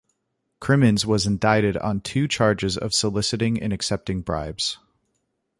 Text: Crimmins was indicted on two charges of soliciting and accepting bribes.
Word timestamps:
Crimmins 0.59 1.05
was 1.05 1.27
indicted 1.27 1.77
on 1.77 2.01
two 2.01 2.27
charges 2.27 2.75
of 2.75 2.91
soliciting 2.91 3.61
and 3.61 3.71
accepting 3.71 4.21
bribes. 4.21 4.79